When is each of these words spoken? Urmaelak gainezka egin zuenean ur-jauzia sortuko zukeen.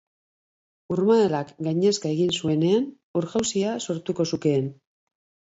Urmaelak 0.95 1.51
gainezka 1.67 2.11
egin 2.15 2.33
zuenean 2.39 2.89
ur-jauzia 3.23 3.77
sortuko 3.87 4.29
zukeen. 4.33 4.69